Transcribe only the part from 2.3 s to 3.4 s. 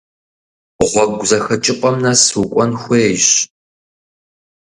укӏуэн хуейщ.